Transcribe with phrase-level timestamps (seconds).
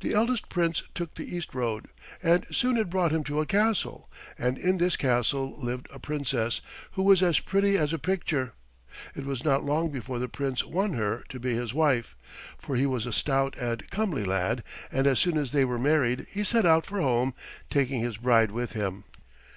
[0.00, 1.86] The eldest Prince took the east road,
[2.20, 6.60] and soon it brought him to a castle, and in this castle lived a Princess
[6.98, 8.54] who was as pretty as a picture.
[9.14, 12.16] It was not long before the Prince won her to be his wife,
[12.58, 16.26] for he was a stout and comely lad, and as soon as they were married
[16.28, 17.32] he set out for home,
[17.70, 19.04] taking his bride with him.